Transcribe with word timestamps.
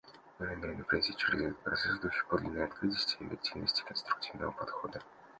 Мы 0.39 0.47
намерены 0.47 0.83
пройти 0.83 1.15
через 1.15 1.41
этот 1.43 1.59
процесс 1.59 1.91
в 1.99 2.01
духе 2.01 2.17
подлинной 2.27 2.63
открытости, 2.65 3.17
объективности 3.21 3.83
и 3.83 3.85
конструктивного 3.85 4.49
подхода. 4.49 4.99